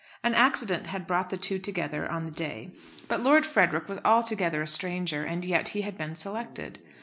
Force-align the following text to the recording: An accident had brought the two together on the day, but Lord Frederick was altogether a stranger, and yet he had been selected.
An 0.23 0.33
accident 0.33 0.87
had 0.87 1.05
brought 1.05 1.29
the 1.29 1.37
two 1.37 1.59
together 1.59 2.11
on 2.11 2.25
the 2.25 2.31
day, 2.31 2.71
but 3.07 3.21
Lord 3.21 3.45
Frederick 3.45 3.87
was 3.87 3.99
altogether 4.03 4.63
a 4.63 4.67
stranger, 4.67 5.23
and 5.23 5.45
yet 5.45 5.67
he 5.77 5.81
had 5.83 5.95
been 5.95 6.15
selected. 6.15 6.79